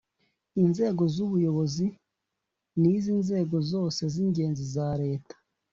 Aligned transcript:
inzego 0.63 1.01
iz 1.09 1.17
ubuyobozi 1.25 1.87
n 2.79 2.83
iz 2.95 3.03
inzego 3.15 3.55
zose 3.71 4.01
z 4.13 4.15
ingenzi 4.25 4.65
za 4.75 4.87
leta 5.01 5.35